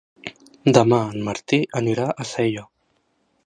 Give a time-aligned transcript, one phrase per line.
[0.77, 2.65] Demà en Martí anirà a Sella.